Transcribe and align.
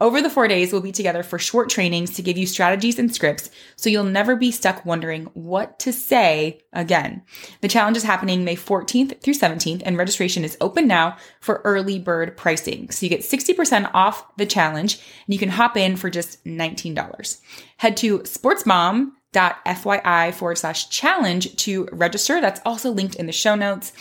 Over 0.00 0.22
the 0.22 0.30
four 0.30 0.48
days, 0.48 0.72
we'll 0.72 0.80
be 0.80 0.92
together 0.92 1.22
for 1.22 1.38
short 1.38 1.68
trainings 1.68 2.12
to 2.14 2.22
give 2.22 2.38
you 2.38 2.46
strategies 2.46 2.98
and 2.98 3.14
scripts 3.14 3.50
so 3.76 3.90
you'll 3.90 4.04
never 4.04 4.34
be 4.34 4.50
stuck 4.50 4.86
wondering 4.86 5.26
what 5.34 5.78
to 5.80 5.92
say 5.92 6.62
again. 6.72 7.22
The 7.60 7.68
challenge 7.68 7.98
is 7.98 8.02
happening 8.02 8.42
May 8.42 8.56
14th 8.56 9.20
through 9.20 9.34
17th, 9.34 9.82
and 9.84 9.98
registration 9.98 10.42
is 10.42 10.56
open 10.62 10.86
now 10.86 11.18
for 11.40 11.60
early 11.64 11.98
bird 11.98 12.34
pricing. 12.36 12.90
So 12.90 13.04
you 13.04 13.10
get 13.10 13.20
60% 13.20 13.90
off 13.92 14.24
the 14.36 14.46
challenge, 14.46 14.94
and 15.26 15.34
you 15.34 15.38
can 15.38 15.50
hop 15.50 15.76
in 15.76 15.96
for 15.96 16.08
just 16.08 16.42
$19. 16.46 17.40
Head 17.76 17.96
to 17.98 18.24
sportsmom.fyi 19.32 20.34
forward 20.34 20.58
slash 20.58 20.88
challenge 20.88 21.54
to 21.56 21.88
register. 21.92 22.40
That's 22.40 22.60
also 22.64 22.90
linked 22.90 23.16
in 23.16 23.26
the 23.26 23.32
show 23.32 23.54
notes. 23.54 23.92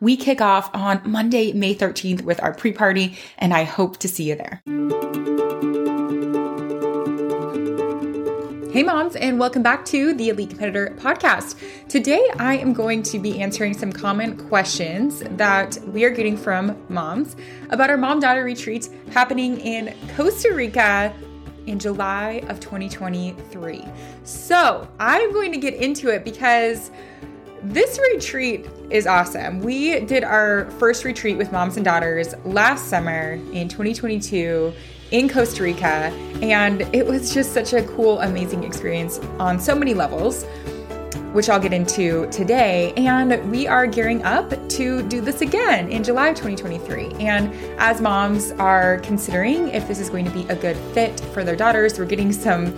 We 0.00 0.16
kick 0.16 0.40
off 0.40 0.70
on 0.74 1.00
Monday, 1.04 1.52
May 1.52 1.74
13th 1.74 2.22
with 2.22 2.42
our 2.42 2.52
pre 2.52 2.72
party, 2.72 3.16
and 3.38 3.54
I 3.54 3.64
hope 3.64 3.98
to 3.98 4.08
see 4.08 4.28
you 4.28 4.34
there. 4.34 4.62
Hey, 8.72 8.82
moms, 8.82 9.14
and 9.14 9.38
welcome 9.38 9.62
back 9.62 9.84
to 9.86 10.14
the 10.14 10.30
Elite 10.30 10.50
Competitor 10.50 10.92
podcast. 10.98 11.62
Today, 11.88 12.28
I 12.40 12.56
am 12.56 12.72
going 12.72 13.04
to 13.04 13.20
be 13.20 13.40
answering 13.40 13.72
some 13.72 13.92
common 13.92 14.36
questions 14.48 15.22
that 15.36 15.78
we 15.86 16.02
are 16.04 16.10
getting 16.10 16.36
from 16.36 16.76
moms 16.88 17.36
about 17.70 17.88
our 17.88 17.96
mom 17.96 18.18
daughter 18.18 18.42
retreat 18.42 18.88
happening 19.12 19.60
in 19.60 19.94
Costa 20.16 20.52
Rica 20.52 21.14
in 21.66 21.78
July 21.78 22.42
of 22.48 22.60
2023. 22.60 23.84
So, 24.24 24.88
I'm 24.98 25.32
going 25.32 25.52
to 25.52 25.58
get 25.58 25.74
into 25.74 26.08
it 26.08 26.24
because 26.24 26.90
this 27.62 27.98
retreat 28.12 28.66
is 28.90 29.06
awesome. 29.06 29.60
We 29.60 30.00
did 30.00 30.22
our 30.22 30.70
first 30.72 31.04
retreat 31.04 31.38
with 31.38 31.50
moms 31.50 31.76
and 31.76 31.84
daughters 31.84 32.34
last 32.44 32.88
summer 32.88 33.32
in 33.52 33.68
2022 33.68 34.72
in 35.12 35.28
Costa 35.28 35.62
Rica. 35.62 36.12
And 36.42 36.82
it 36.94 37.06
was 37.06 37.32
just 37.32 37.54
such 37.54 37.72
a 37.72 37.82
cool, 37.84 38.20
amazing 38.20 38.64
experience 38.64 39.18
on 39.38 39.58
so 39.58 39.74
many 39.74 39.94
levels, 39.94 40.44
which 41.34 41.48
I'll 41.48 41.58
get 41.58 41.72
into 41.72 42.30
today. 42.30 42.92
And 42.96 43.50
we 43.50 43.66
are 43.66 43.88
gearing 43.88 44.22
up 44.22 44.50
to 44.70 45.02
do 45.02 45.20
this 45.20 45.40
again 45.40 45.90
in 45.90 46.04
July 46.04 46.28
of 46.28 46.36
2023. 46.36 47.14
And 47.14 47.52
as 47.80 48.00
moms 48.00 48.52
are 48.52 48.98
considering 49.00 49.68
if 49.70 49.88
this 49.88 49.98
is 49.98 50.08
going 50.08 50.24
to 50.26 50.30
be 50.30 50.46
a 50.48 50.54
good 50.54 50.76
fit 50.94 51.18
for 51.32 51.42
their 51.42 51.56
daughters, 51.56 51.98
we're 51.98 52.04
getting 52.04 52.32
some 52.32 52.72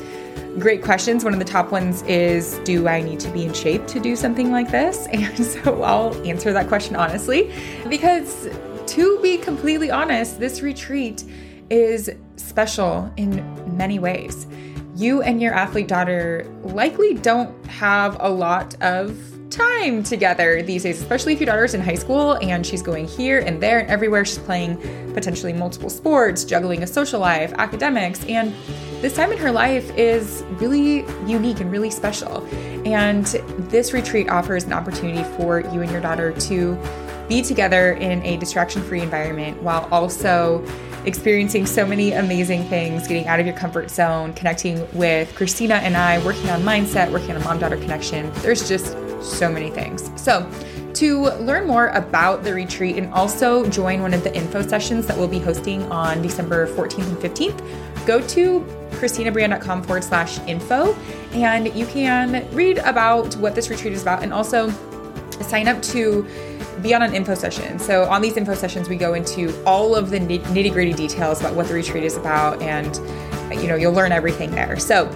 great 0.58 0.82
questions. 0.82 1.22
One 1.22 1.34
of 1.34 1.38
the 1.38 1.44
top 1.44 1.70
ones 1.70 2.00
is 2.04 2.58
Do 2.64 2.88
I 2.88 3.02
need 3.02 3.20
to 3.20 3.28
be 3.28 3.44
in 3.44 3.52
shape 3.52 3.86
to 3.88 4.00
do 4.00 4.16
something 4.16 4.50
like 4.50 4.70
this? 4.70 5.06
And 5.12 5.44
so 5.44 5.82
I'll 5.82 6.14
answer 6.26 6.54
that 6.54 6.66
question 6.66 6.96
honestly, 6.96 7.52
because 7.90 8.48
to 8.86 9.20
be 9.20 9.36
completely 9.36 9.90
honest, 9.90 10.40
this 10.40 10.62
retreat 10.62 11.24
is 11.68 12.10
special 12.36 13.12
in 13.18 13.76
many 13.76 13.98
ways. 13.98 14.46
You 14.96 15.20
and 15.20 15.42
your 15.42 15.52
athlete 15.52 15.88
daughter 15.88 16.50
likely 16.62 17.12
don't 17.12 17.66
have 17.66 18.16
a 18.18 18.30
lot 18.30 18.74
of 18.82 19.14
time 19.50 20.02
together 20.02 20.62
these 20.62 20.84
days, 20.84 21.02
especially 21.02 21.34
if 21.34 21.38
your 21.38 21.46
daughter's 21.46 21.74
in 21.74 21.82
high 21.82 21.96
school 21.96 22.38
and 22.40 22.64
she's 22.64 22.80
going 22.80 23.06
here 23.06 23.40
and 23.40 23.62
there 23.62 23.80
and 23.80 23.90
everywhere. 23.90 24.24
She's 24.24 24.38
playing 24.38 24.78
potentially 25.12 25.52
multiple 25.52 25.90
sports, 25.90 26.44
juggling 26.44 26.82
a 26.82 26.86
social 26.86 27.20
life, 27.20 27.52
academics, 27.58 28.24
and 28.24 28.54
this 29.02 29.14
time 29.14 29.32
in 29.32 29.38
her 29.38 29.52
life 29.52 29.94
is 29.98 30.42
really 30.52 31.04
unique 31.30 31.60
and 31.60 31.70
really 31.70 31.90
special. 31.90 32.46
And 32.86 33.26
this 33.68 33.92
retreat 33.92 34.30
offers 34.30 34.64
an 34.64 34.72
opportunity 34.72 35.24
for 35.36 35.60
you 35.60 35.82
and 35.82 35.90
your 35.90 36.00
daughter 36.00 36.32
to 36.32 36.78
be 37.28 37.42
together 37.42 37.92
in 37.92 38.24
a 38.24 38.38
distraction 38.38 38.82
free 38.82 39.02
environment 39.02 39.60
while 39.62 39.86
also 39.90 40.64
experiencing 41.06 41.64
so 41.66 41.86
many 41.86 42.12
amazing 42.12 42.64
things, 42.64 43.06
getting 43.06 43.26
out 43.26 43.40
of 43.40 43.46
your 43.46 43.54
comfort 43.54 43.90
zone, 43.90 44.32
connecting 44.34 44.80
with 44.92 45.32
Kristina 45.34 45.80
and 45.80 45.96
I, 45.96 46.24
working 46.24 46.50
on 46.50 46.62
mindset, 46.62 47.10
working 47.10 47.30
on 47.30 47.36
a 47.36 47.44
mom 47.44 47.58
daughter 47.58 47.76
connection. 47.76 48.30
There's 48.36 48.68
just 48.68 48.96
so 49.22 49.50
many 49.50 49.70
things. 49.70 50.10
So, 50.20 50.48
to 50.94 51.24
learn 51.40 51.66
more 51.66 51.88
about 51.88 52.42
the 52.42 52.54
retreat 52.54 52.96
and 52.96 53.12
also 53.12 53.68
join 53.68 54.00
one 54.00 54.14
of 54.14 54.24
the 54.24 54.34
info 54.34 54.62
sessions 54.62 55.06
that 55.06 55.16
we'll 55.16 55.28
be 55.28 55.38
hosting 55.38 55.82
on 55.92 56.22
December 56.22 56.66
14th 56.68 57.06
and 57.06 57.18
15th, 57.18 58.06
go 58.06 58.26
to 58.28 58.60
kristinabreanne.com 58.92 59.82
forward 59.82 60.02
slash 60.02 60.38
info 60.46 60.94
and 61.32 61.74
you 61.74 61.84
can 61.86 62.48
read 62.54 62.78
about 62.78 63.36
what 63.36 63.54
this 63.54 63.68
retreat 63.68 63.92
is 63.92 64.00
about 64.00 64.22
and 64.22 64.32
also 64.32 64.70
sign 65.42 65.68
up 65.68 65.82
to 65.82 66.26
be 66.82 66.94
on 66.94 67.02
an 67.02 67.14
info 67.14 67.34
session. 67.34 67.78
So 67.78 68.04
on 68.04 68.22
these 68.22 68.36
info 68.36 68.54
sessions, 68.54 68.88
we 68.88 68.96
go 68.96 69.14
into 69.14 69.62
all 69.64 69.94
of 69.94 70.10
the 70.10 70.18
nitty 70.18 70.72
gritty 70.72 70.92
details 70.92 71.40
about 71.40 71.54
what 71.54 71.68
the 71.68 71.74
retreat 71.74 72.04
is 72.04 72.16
about, 72.16 72.60
and 72.62 72.96
you 73.60 73.68
know 73.68 73.76
you'll 73.76 73.92
learn 73.92 74.12
everything 74.12 74.50
there. 74.50 74.78
So 74.78 75.06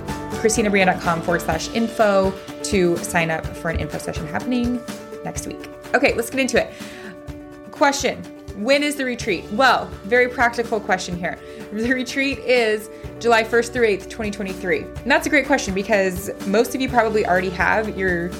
kristinabreanne.com 0.40 1.22
forward 1.22 1.42
slash 1.42 1.68
info 1.74 2.32
to 2.64 2.96
sign 2.98 3.30
up 3.30 3.44
for 3.46 3.70
an 3.70 3.78
info 3.78 3.98
session 3.98 4.26
happening 4.26 4.80
next 5.24 5.46
week. 5.46 5.68
Okay, 5.94 6.14
let's 6.14 6.30
get 6.30 6.40
into 6.40 6.60
it. 6.60 6.72
Question 7.70 8.22
When 8.56 8.82
is 8.82 8.96
the 8.96 9.04
retreat? 9.04 9.44
Well, 9.52 9.86
very 10.04 10.28
practical 10.28 10.80
question 10.80 11.16
here. 11.16 11.38
The 11.72 11.92
retreat 11.92 12.38
is 12.40 12.90
July 13.20 13.44
1st 13.44 13.72
through 13.72 13.86
8th, 13.86 14.04
2023. 14.10 14.82
And 14.82 15.10
that's 15.10 15.26
a 15.26 15.30
great 15.30 15.46
question 15.46 15.74
because 15.74 16.30
most 16.46 16.74
of 16.74 16.80
you 16.80 16.88
probably 16.88 17.26
already 17.26 17.50
have 17.50 17.96
your 17.96 18.30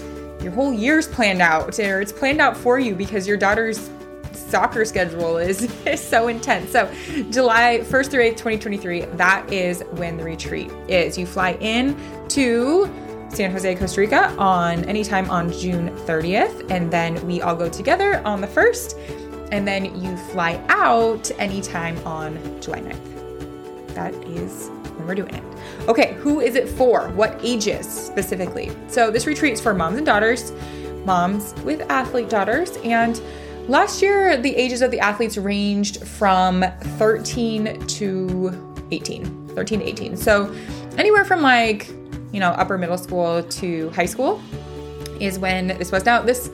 your 0.43 0.53
whole 0.53 0.73
year's 0.73 1.07
planned 1.07 1.43
out 1.43 1.79
or 1.79 2.01
it's 2.01 2.13
planned 2.13 2.41
out 2.41 2.57
for 2.57 2.79
you 2.79 2.95
because 2.95 3.27
your 3.27 3.37
daughter's 3.37 3.91
soccer 4.33 4.85
schedule 4.85 5.39
is, 5.39 5.63
is 5.87 6.01
so 6.03 6.29
intense. 6.29 6.71
So, 6.73 6.93
July 7.31 7.81
1st 7.83 8.11
through 8.11 8.25
8th, 8.25 8.37
2023, 8.37 9.01
that 9.17 9.53
is 9.53 9.83
when 9.93 10.17
the 10.17 10.25
retreat 10.25 10.71
is. 10.89 11.17
You 11.17 11.27
fly 11.27 11.53
in 11.61 11.97
to 12.29 12.91
San 13.31 13.53
Jose, 13.53 13.75
Costa 13.77 14.01
Rica 14.01 14.35
on 14.39 14.85
anytime 14.87 15.31
on 15.31 15.53
June 15.53 15.91
30th, 15.99 16.71
and 16.71 16.91
then 16.91 17.25
we 17.27 17.41
all 17.43 17.55
go 17.55 17.69
together 17.69 18.21
on 18.27 18.41
the 18.41 18.49
1st, 18.49 19.49
and 19.53 19.67
then 19.67 20.01
you 20.01 20.17
fly 20.33 20.63
out 20.69 21.31
anytime 21.39 21.97
on 22.07 22.61
July 22.61 22.81
9th. 22.81 23.95
That 23.95 24.15
is 24.27 24.71
when 25.01 25.09
we're 25.09 25.15
doing 25.15 25.35
it. 25.35 25.89
Okay, 25.89 26.15
who 26.15 26.41
is 26.41 26.55
it 26.55 26.69
for? 26.69 27.09
What 27.11 27.39
ages 27.43 27.87
specifically? 27.87 28.71
So, 28.89 29.11
this 29.11 29.27
retreat 29.27 29.55
is 29.55 29.61
for 29.61 29.75
moms 29.75 29.97
and 29.97 30.07
daughters, 30.07 30.53
moms 31.05 31.55
with 31.65 31.81
athlete 31.91 32.29
daughters, 32.29 32.77
and 32.85 33.21
last 33.69 34.03
year 34.03 34.37
the 34.37 34.55
ages 34.55 34.83
of 34.83 34.91
the 34.91 35.01
athletes 35.01 35.37
ranged 35.37 36.07
from 36.07 36.65
13 36.99 37.87
to 37.87 38.77
18. 38.91 39.49
13 39.49 39.81
to 39.81 39.87
18. 39.87 40.17
So, 40.17 40.55
anywhere 40.97 41.25
from 41.25 41.43
like, 41.43 41.89
you 42.33 42.41
know, 42.41 42.51
upper 42.51 42.79
middle 42.79 42.99
school 42.99 43.43
to 43.43 43.91
high 43.91 44.07
school 44.07 44.41
is 45.21 45.39
when 45.39 45.69
this 45.69 45.93
was. 45.93 46.05
Now, 46.05 46.23
this 46.23 46.51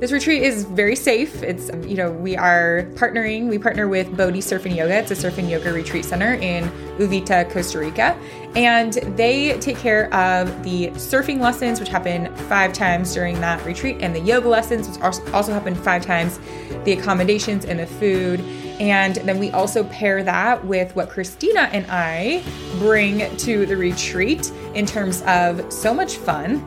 this 0.00 0.12
retreat 0.12 0.42
is 0.42 0.64
very 0.64 0.94
safe. 0.94 1.42
It's, 1.42 1.70
you 1.84 1.96
know, 1.96 2.12
we 2.12 2.36
are 2.36 2.84
partnering, 2.94 3.48
we 3.48 3.58
partner 3.58 3.88
with 3.88 4.16
Bodhi 4.16 4.40
Surf 4.40 4.64
and 4.64 4.76
Yoga. 4.76 4.98
It's 4.98 5.10
a 5.10 5.16
surf 5.16 5.38
and 5.38 5.50
yoga 5.50 5.72
retreat 5.72 6.04
center 6.04 6.34
in 6.34 6.68
Uvita, 6.98 7.50
Costa 7.50 7.80
Rica. 7.80 8.16
And 8.54 8.92
they 9.16 9.58
take 9.58 9.76
care 9.76 10.12
of 10.14 10.62
the 10.62 10.88
surfing 10.90 11.40
lessons, 11.40 11.80
which 11.80 11.88
happen 11.88 12.32
five 12.48 12.72
times 12.72 13.12
during 13.12 13.40
that 13.40 13.64
retreat, 13.64 13.96
and 14.00 14.14
the 14.14 14.20
yoga 14.20 14.48
lessons, 14.48 14.88
which 14.88 15.00
also 15.00 15.52
happen 15.52 15.74
five 15.74 16.04
times, 16.04 16.38
the 16.84 16.92
accommodations 16.92 17.64
and 17.64 17.80
the 17.80 17.86
food. 17.86 18.40
And 18.80 19.16
then 19.16 19.38
we 19.38 19.50
also 19.50 19.82
pair 19.84 20.22
that 20.22 20.64
with 20.64 20.94
what 20.94 21.10
Kristina 21.10 21.68
and 21.72 21.84
I 21.88 22.44
bring 22.78 23.36
to 23.38 23.66
the 23.66 23.76
retreat 23.76 24.52
in 24.74 24.86
terms 24.86 25.22
of 25.22 25.72
so 25.72 25.92
much 25.92 26.18
fun 26.18 26.64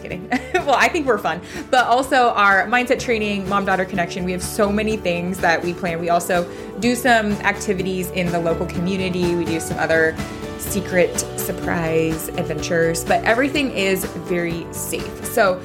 kidding. 0.00 0.28
well, 0.54 0.74
I 0.74 0.88
think 0.88 1.06
we're 1.06 1.18
fun, 1.18 1.40
but 1.70 1.86
also 1.86 2.30
our 2.30 2.66
mindset 2.66 3.00
training, 3.00 3.48
mom 3.48 3.64
daughter 3.64 3.84
connection. 3.84 4.24
We 4.24 4.32
have 4.32 4.42
so 4.42 4.70
many 4.72 4.96
things 4.96 5.38
that 5.38 5.62
we 5.62 5.74
plan. 5.74 6.00
We 6.00 6.10
also 6.10 6.50
do 6.80 6.94
some 6.94 7.32
activities 7.42 8.10
in 8.10 8.30
the 8.32 8.38
local 8.38 8.66
community. 8.66 9.34
We 9.34 9.44
do 9.44 9.60
some 9.60 9.78
other 9.78 10.16
secret 10.58 11.18
surprise 11.38 12.28
adventures, 12.28 13.04
but 13.04 13.22
everything 13.24 13.72
is 13.72 14.04
very 14.04 14.66
safe. 14.72 15.24
So 15.26 15.60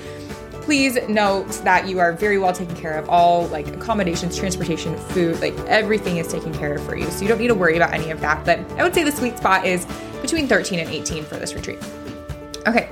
please 0.67 0.97
note 1.07 1.47
that 1.63 1.87
you 1.87 1.97
are 1.99 2.11
very 2.11 2.37
well 2.37 2.51
taken 2.51 2.75
care 2.75 2.97
of. 2.97 3.07
All 3.09 3.47
like 3.47 3.67
accommodations, 3.69 4.35
transportation, 4.35 4.97
food, 4.97 5.39
like 5.39 5.57
everything 5.59 6.17
is 6.17 6.27
taken 6.27 6.53
care 6.53 6.75
of 6.75 6.85
for 6.85 6.97
you. 6.97 7.09
So 7.09 7.21
you 7.21 7.29
don't 7.29 7.39
need 7.39 7.47
to 7.47 7.55
worry 7.55 7.77
about 7.77 7.93
any 7.93 8.11
of 8.11 8.19
that. 8.19 8.43
But 8.43 8.59
I 8.77 8.83
would 8.83 8.93
say 8.93 9.05
the 9.05 9.11
sweet 9.13 9.37
spot 9.37 9.65
is 9.65 9.87
between 10.21 10.45
13 10.45 10.79
and 10.79 10.89
18 10.89 11.23
for 11.23 11.37
this 11.37 11.53
retreat. 11.53 11.79
Okay, 12.67 12.89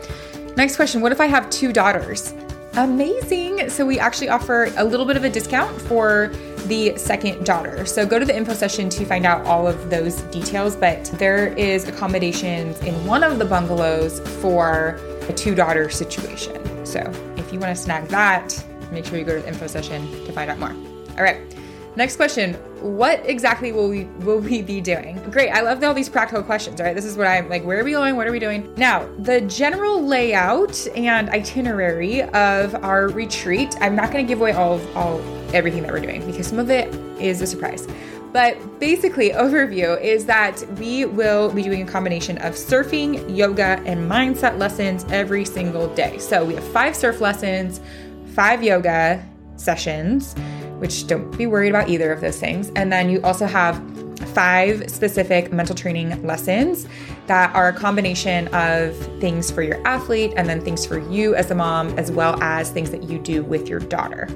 next 0.55 0.75
question 0.75 1.01
What 1.01 1.11
if 1.11 1.21
I 1.21 1.27
have 1.27 1.49
two 1.49 1.71
daughters? 1.73 2.33
Amazing. 2.77 3.69
So 3.69 3.85
we 3.85 3.99
actually 3.99 4.27
offer 4.27 4.65
a 4.75 4.83
little 4.83 5.05
bit 5.05 5.15
of 5.15 5.23
a 5.23 5.29
discount 5.29 5.79
for 5.83 6.29
the 6.65 6.97
second 6.97 7.45
daughter. 7.45 7.85
So 7.85 8.05
go 8.05 8.19
to 8.19 8.25
the 8.25 8.35
info 8.35 8.53
session 8.53 8.89
to 8.89 9.05
find 9.05 9.25
out 9.25 9.45
all 9.45 9.65
of 9.65 9.89
those 9.89 10.21
details, 10.23 10.75
but 10.75 11.05
there 11.13 11.47
is 11.53 11.87
accommodations 11.87 12.77
in 12.81 12.93
one 13.05 13.23
of 13.23 13.39
the 13.39 13.45
bungalows 13.45 14.19
for 14.41 14.99
a 15.29 15.33
two 15.33 15.55
daughter 15.55 15.89
situation. 15.89 16.85
So 16.85 16.99
if 17.37 17.53
you 17.53 17.59
want 17.59 17.75
to 17.75 17.81
snag 17.81 18.09
that, 18.09 18.61
make 18.91 19.05
sure 19.05 19.17
you 19.17 19.23
go 19.23 19.35
to 19.35 19.41
the 19.41 19.47
info 19.47 19.67
session 19.67 20.11
to 20.25 20.33
find 20.33 20.51
out 20.51 20.59
more. 20.59 20.75
All 21.17 21.23
right. 21.23 21.39
Next 21.95 22.17
question. 22.17 22.55
What 22.81 23.25
exactly 23.25 23.71
will 23.71 23.87
we 23.87 24.03
will 24.25 24.39
we 24.39 24.61
be 24.61 24.81
doing? 24.81 25.17
Great. 25.31 25.49
I 25.49 25.61
love 25.61 25.81
all 25.81 25.93
these 25.93 26.09
practical 26.09 26.43
questions, 26.43 26.81
right? 26.81 26.93
This 26.93 27.05
is 27.05 27.15
what 27.15 27.27
I'm 27.27 27.47
like, 27.47 27.63
where 27.63 27.79
are 27.79 27.83
we 27.85 27.91
going? 27.91 28.17
What 28.17 28.27
are 28.27 28.33
we 28.33 28.39
doing? 28.39 28.73
Now, 28.75 29.07
the 29.19 29.41
general 29.41 30.05
layout 30.05 30.85
and 30.95 31.29
itinerary 31.29 32.23
of 32.23 32.75
our 32.83 33.07
retreat, 33.07 33.75
I'm 33.79 33.95
not 33.95 34.11
gonna 34.11 34.23
give 34.23 34.41
away 34.41 34.51
all 34.51 34.81
all 34.95 35.21
everything 35.53 35.83
that 35.83 35.91
we're 35.91 36.01
doing 36.01 36.25
because 36.25 36.47
some 36.47 36.59
of 36.59 36.69
it 36.69 36.93
is 37.19 37.41
a 37.41 37.47
surprise. 37.47 37.87
But 38.33 38.81
basically, 38.81 39.29
overview 39.29 39.99
is 40.01 40.25
that 40.25 40.61
we 40.77 41.05
will 41.05 41.49
be 41.49 41.63
doing 41.63 41.81
a 41.81 41.89
combination 41.89 42.37
of 42.39 42.55
surfing, 42.55 43.33
yoga, 43.33 43.81
and 43.85 44.11
mindset 44.11 44.59
lessons 44.59 45.05
every 45.09 45.45
single 45.45 45.87
day. 45.95 46.17
So 46.17 46.43
we 46.43 46.55
have 46.55 46.63
five 46.73 46.93
surf 46.93 47.21
lessons, 47.21 47.79
five 48.33 48.61
yoga 48.61 49.23
sessions 49.55 50.35
which 50.79 51.07
don't 51.07 51.35
be 51.37 51.47
worried 51.47 51.69
about 51.69 51.89
either 51.89 52.11
of 52.11 52.21
those 52.21 52.39
things. 52.39 52.71
And 52.75 52.91
then 52.91 53.09
you 53.09 53.21
also 53.21 53.45
have 53.45 53.81
five 54.33 54.89
specific 54.89 55.51
mental 55.51 55.75
training 55.75 56.21
lessons 56.25 56.87
that 57.27 57.53
are 57.55 57.69
a 57.69 57.73
combination 57.73 58.47
of 58.49 58.95
things 59.19 59.49
for 59.49 59.61
your 59.61 59.85
athlete 59.87 60.33
and 60.35 60.47
then 60.47 60.61
things 60.61 60.85
for 60.85 60.99
you 61.09 61.35
as 61.35 61.51
a 61.51 61.55
mom, 61.55 61.97
as 61.97 62.11
well 62.11 62.41
as 62.41 62.69
things 62.69 62.91
that 62.91 63.03
you 63.03 63.17
do 63.19 63.43
with 63.43 63.67
your 63.67 63.79
daughter. 63.79 64.27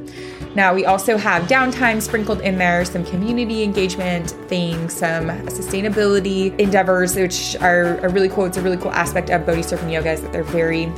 Now, 0.56 0.74
we 0.74 0.86
also 0.86 1.18
have 1.18 1.44
downtime 1.44 2.01
sprinkled 2.01 2.42
in 2.42 2.57
there, 2.57 2.83
some 2.83 3.06
community 3.06 3.62
engagement 3.62 4.31
things, 4.47 4.94
some 4.94 5.27
sustainability 5.47 6.57
endeavors, 6.59 7.15
which 7.15 7.56
are, 7.57 8.00
are 8.01 8.09
really 8.09 8.30
cool. 8.30 8.45
It's 8.45 8.57
a 8.57 8.62
really 8.62 8.77
cool 8.77 8.92
aspect 8.92 9.30
of 9.30 9.45
Bodhi 9.45 9.62
Surf 9.62 9.81
and 9.83 9.92
Yoga 9.92 10.12
is 10.12 10.21
that 10.21 10.31
they're 10.31 10.44
very 10.44 10.92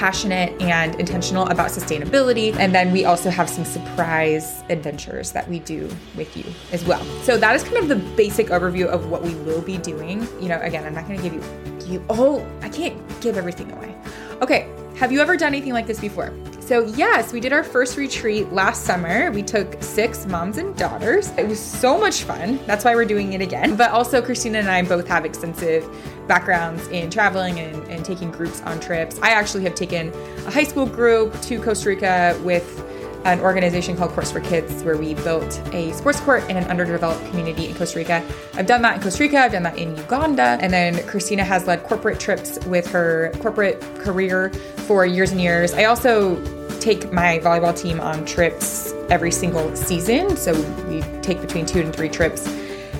passionate 0.00 0.58
and 0.62 0.94
intentional 0.94 1.46
about 1.48 1.68
sustainability. 1.68 2.56
And 2.56 2.74
then 2.74 2.90
we 2.90 3.04
also 3.04 3.28
have 3.28 3.50
some 3.50 3.66
surprise 3.66 4.62
adventures 4.70 5.32
that 5.32 5.46
we 5.46 5.58
do 5.58 5.94
with 6.16 6.34
you 6.38 6.44
as 6.72 6.82
well. 6.86 7.04
So 7.22 7.36
that 7.36 7.54
is 7.54 7.62
kind 7.62 7.76
of 7.76 7.88
the 7.88 7.96
basic 8.16 8.46
overview 8.46 8.86
of 8.86 9.10
what 9.10 9.22
we 9.22 9.34
will 9.34 9.60
be 9.60 9.76
doing. 9.76 10.26
You 10.40 10.48
know, 10.48 10.58
again, 10.62 10.86
I'm 10.86 10.94
not 10.94 11.06
going 11.06 11.20
to 11.20 11.22
give 11.22 11.34
you 11.34 11.42
you 11.86 12.02
oh, 12.08 12.46
I 12.62 12.70
can't 12.70 12.96
give 13.20 13.36
everything 13.36 13.70
away. 13.72 13.94
Okay, 14.40 14.72
have 14.96 15.12
you 15.12 15.20
ever 15.20 15.36
done 15.36 15.48
anything 15.48 15.74
like 15.74 15.86
this 15.86 16.00
before? 16.00 16.32
So, 16.70 16.84
yes, 16.84 17.32
we 17.32 17.40
did 17.40 17.52
our 17.52 17.64
first 17.64 17.96
retreat 17.96 18.52
last 18.52 18.84
summer. 18.84 19.32
We 19.32 19.42
took 19.42 19.82
six 19.82 20.24
moms 20.26 20.56
and 20.56 20.76
daughters. 20.76 21.30
It 21.30 21.48
was 21.48 21.58
so 21.58 21.98
much 21.98 22.22
fun. 22.22 22.60
That's 22.64 22.84
why 22.84 22.94
we're 22.94 23.06
doing 23.06 23.32
it 23.32 23.40
again. 23.40 23.74
But 23.74 23.90
also, 23.90 24.22
Kristina 24.22 24.60
and 24.60 24.70
I 24.70 24.80
both 24.82 25.08
have 25.08 25.24
extensive 25.24 25.84
backgrounds 26.28 26.86
in 26.86 27.10
traveling 27.10 27.58
and, 27.58 27.82
and 27.88 28.04
taking 28.04 28.30
groups 28.30 28.60
on 28.60 28.78
trips. 28.78 29.18
I 29.18 29.30
actually 29.30 29.64
have 29.64 29.74
taken 29.74 30.12
a 30.46 30.52
high 30.52 30.62
school 30.62 30.86
group 30.86 31.40
to 31.42 31.60
Costa 31.60 31.88
Rica 31.88 32.40
with 32.44 32.86
an 33.24 33.40
organization 33.40 33.96
called 33.96 34.12
Courts 34.12 34.30
for 34.30 34.40
Kids, 34.40 34.84
where 34.84 34.96
we 34.96 35.14
built 35.14 35.60
a 35.74 35.92
sports 35.94 36.20
court 36.20 36.48
in 36.48 36.56
an 36.56 36.70
underdeveloped 36.70 37.26
community 37.30 37.66
in 37.66 37.74
Costa 37.74 37.98
Rica. 37.98 38.24
I've 38.54 38.66
done 38.66 38.82
that 38.82 38.94
in 38.94 39.02
Costa 39.02 39.24
Rica, 39.24 39.40
I've 39.40 39.52
done 39.52 39.64
that 39.64 39.76
in 39.76 39.96
Uganda, 39.96 40.56
and 40.60 40.72
then 40.72 40.94
Kristina 41.08 41.42
has 41.42 41.66
led 41.66 41.82
corporate 41.82 42.20
trips 42.20 42.64
with 42.66 42.86
her 42.92 43.32
corporate 43.40 43.80
career 43.96 44.50
for 44.86 45.04
years 45.04 45.32
and 45.32 45.40
years. 45.40 45.74
I 45.74 45.86
also 45.86 46.36
take 46.80 47.12
my 47.12 47.38
volleyball 47.38 47.76
team 47.76 48.00
on 48.00 48.24
trips 48.24 48.92
every 49.10 49.30
single 49.30 49.74
season. 49.76 50.36
So 50.36 50.52
we 50.88 51.02
take 51.22 51.40
between 51.40 51.66
two 51.66 51.80
and 51.80 51.94
three 51.94 52.08
trips. 52.08 52.48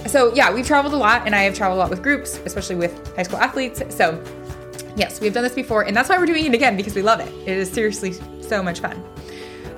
So 0.07 0.33
yeah, 0.35 0.53
we've 0.53 0.67
traveled 0.67 0.95
a 0.95 0.97
lot 0.97 1.27
and 1.27 1.35
I 1.35 1.43
have 1.43 1.55
traveled 1.55 1.79
a 1.79 1.81
lot 1.81 1.91
with 1.91 2.03
groups, 2.03 2.39
especially 2.45 2.77
with 2.77 3.15
high 3.17 3.23
school 3.23 3.39
athletes. 3.39 3.83
So 3.89 4.23
yes, 4.97 5.21
we've 5.21 5.33
done 5.33 5.45
this 5.45 5.55
before 5.55 5.83
and 5.83 5.97
that's 5.97 6.09
why 6.09 6.19
we're 6.19 6.27
doing 6.27 6.47
it 6.47 6.55
again 6.55 6.77
because 6.77 6.95
we 6.95 7.03
love 7.03 7.21
it. 7.21 7.33
It 7.49 7.57
is 7.57 7.71
seriously 7.71 8.13
so 8.41 8.63
much 8.63 8.81
fun. 8.81 9.03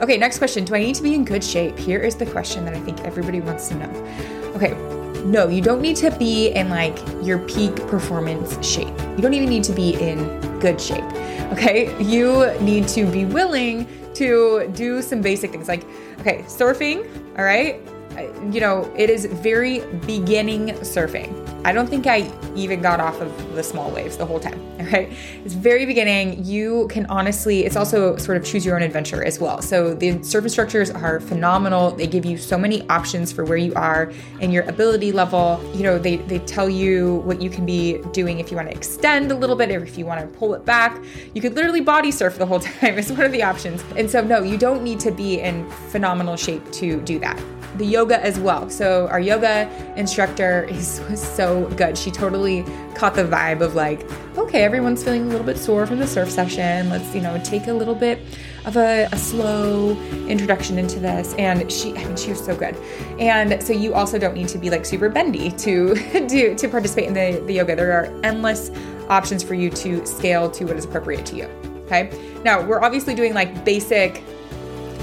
Okay, 0.00 0.16
next 0.16 0.38
question. 0.38 0.64
Do 0.64 0.74
I 0.74 0.80
need 0.80 0.96
to 0.96 1.02
be 1.02 1.14
in 1.14 1.24
good 1.24 1.44
shape? 1.44 1.78
Here 1.78 2.00
is 2.00 2.16
the 2.16 2.26
question 2.26 2.64
that 2.64 2.74
I 2.74 2.80
think 2.80 3.00
everybody 3.02 3.40
wants 3.40 3.68
to 3.68 3.74
know. 3.74 3.90
Okay, 4.56 4.74
no, 5.24 5.48
you 5.48 5.62
don't 5.62 5.80
need 5.80 5.96
to 5.96 6.10
be 6.10 6.48
in 6.50 6.68
like 6.68 6.98
your 7.22 7.38
peak 7.40 7.74
performance 7.86 8.64
shape. 8.66 8.88
You 9.16 9.18
don't 9.18 9.34
even 9.34 9.48
need 9.48 9.64
to 9.64 9.72
be 9.72 9.94
in 9.94 10.40
good 10.58 10.80
shape. 10.80 11.04
Okay, 11.52 11.94
you 12.02 12.50
need 12.60 12.88
to 12.88 13.04
be 13.06 13.24
willing 13.24 13.86
to 14.14 14.70
do 14.74 15.02
some 15.02 15.20
basic 15.20 15.50
things 15.50 15.68
like, 15.68 15.84
okay, 16.20 16.42
surfing, 16.42 17.06
all 17.38 17.44
right? 17.44 17.80
You 18.50 18.60
know, 18.60 18.92
it 18.96 19.10
is 19.10 19.26
very 19.26 19.80
beginning 20.06 20.68
surfing. 20.80 21.42
I 21.64 21.72
don't 21.72 21.88
think 21.88 22.06
I 22.08 22.30
even 22.56 22.82
got 22.82 22.98
off 22.98 23.20
of 23.20 23.54
the 23.54 23.62
small 23.62 23.90
waves 23.92 24.16
the 24.16 24.26
whole 24.26 24.40
time. 24.40 24.60
Right. 24.92 25.12
It's 25.44 25.54
very 25.54 25.86
beginning. 25.86 26.44
You 26.44 26.88
can 26.88 27.06
honestly, 27.06 27.64
it's 27.64 27.76
also 27.76 28.16
sort 28.16 28.36
of 28.36 28.44
choose 28.44 28.66
your 28.66 28.74
own 28.74 28.82
adventure 28.82 29.24
as 29.24 29.38
well. 29.38 29.62
So 29.62 29.94
the 29.94 30.20
surf 30.22 30.42
instructors 30.44 30.90
are 30.90 31.20
phenomenal. 31.20 31.92
They 31.92 32.06
give 32.06 32.26
you 32.26 32.36
so 32.36 32.58
many 32.58 32.86
options 32.88 33.32
for 33.32 33.44
where 33.44 33.56
you 33.56 33.72
are 33.74 34.12
and 34.40 34.52
your 34.52 34.64
ability 34.64 35.12
level. 35.12 35.62
You 35.72 35.84
know, 35.84 35.98
they, 35.98 36.16
they 36.16 36.40
tell 36.40 36.68
you 36.68 37.22
what 37.24 37.40
you 37.40 37.48
can 37.48 37.64
be 37.64 37.98
doing 38.12 38.40
if 38.40 38.50
you 38.50 38.56
want 38.56 38.70
to 38.70 38.76
extend 38.76 39.30
a 39.30 39.36
little 39.36 39.56
bit 39.56 39.70
or 39.70 39.82
if 39.82 39.96
you 39.96 40.04
want 40.04 40.20
to 40.20 40.26
pull 40.38 40.52
it 40.52 40.64
back. 40.66 41.00
You 41.32 41.40
could 41.40 41.54
literally 41.54 41.80
body 41.80 42.10
surf 42.10 42.36
the 42.36 42.46
whole 42.46 42.60
time. 42.80 42.98
It's 42.98 43.10
one 43.10 43.22
of 43.22 43.32
the 43.32 43.44
options. 43.44 43.82
And 43.96 44.10
so, 44.10 44.20
no, 44.20 44.42
you 44.42 44.58
don't 44.58 44.82
need 44.82 44.98
to 45.00 45.12
be 45.12 45.40
in 45.40 45.70
phenomenal 45.90 46.36
shape 46.36 46.70
to 46.72 47.00
do 47.02 47.20
that 47.20 47.40
the 47.76 47.86
yoga 47.86 48.01
as 48.10 48.38
well. 48.38 48.68
So 48.68 49.06
our 49.08 49.20
yoga 49.20 49.70
instructor 49.96 50.64
is 50.64 51.00
was 51.08 51.22
so 51.22 51.66
good. 51.76 51.96
She 51.96 52.10
totally 52.10 52.64
caught 52.94 53.14
the 53.14 53.24
vibe 53.24 53.60
of 53.60 53.74
like, 53.74 54.04
okay, 54.36 54.64
everyone's 54.64 55.02
feeling 55.02 55.22
a 55.22 55.26
little 55.26 55.46
bit 55.46 55.58
sore 55.58 55.86
from 55.86 55.98
the 55.98 56.06
surf 56.06 56.30
session. 56.30 56.88
Let's, 56.90 57.14
you 57.14 57.20
know, 57.20 57.40
take 57.44 57.66
a 57.66 57.72
little 57.72 57.94
bit 57.94 58.18
of 58.64 58.76
a, 58.76 59.08
a 59.12 59.16
slow 59.16 59.90
introduction 60.26 60.78
into 60.78 61.00
this. 61.00 61.34
And 61.34 61.70
she, 61.70 61.96
I 61.96 62.04
mean, 62.04 62.16
she 62.16 62.30
was 62.30 62.44
so 62.44 62.56
good. 62.56 62.76
And 63.18 63.62
so 63.62 63.72
you 63.72 63.94
also 63.94 64.18
don't 64.18 64.34
need 64.34 64.48
to 64.48 64.58
be 64.58 64.70
like 64.70 64.84
super 64.84 65.08
bendy 65.08 65.50
to 65.50 65.94
do 66.28 66.54
to 66.54 66.68
participate 66.68 67.06
in 67.06 67.14
the, 67.14 67.42
the 67.46 67.54
yoga. 67.54 67.76
There 67.76 67.92
are 67.92 68.06
endless 68.24 68.70
options 69.08 69.42
for 69.42 69.54
you 69.54 69.70
to 69.70 70.04
scale 70.06 70.50
to 70.50 70.64
what 70.64 70.76
is 70.76 70.84
appropriate 70.84 71.26
to 71.26 71.36
you. 71.36 71.44
Okay. 71.84 72.10
Now 72.44 72.64
we're 72.64 72.82
obviously 72.82 73.14
doing 73.14 73.34
like 73.34 73.64
basic 73.64 74.22